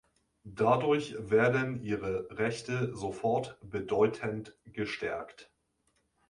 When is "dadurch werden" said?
0.47-1.83